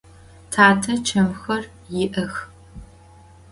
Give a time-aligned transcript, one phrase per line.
[0.53, 1.63] Tate çemxer
[1.93, 2.33] yi'ex.